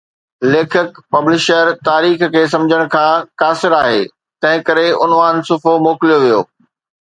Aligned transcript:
ليکڪ، 0.51 0.87
پبلشر، 1.11 1.65
تاريخ 1.87 2.21
کي 2.35 2.43
سمجھڻ 2.53 2.81
کان 2.93 3.19
قاصر 3.41 3.71
آھي 3.81 4.01
تنھنڪري 4.41 4.87
عنوان 5.03 5.35
صفحو 5.49 5.73
موڪليو 5.85 6.17
ويو 6.23 6.41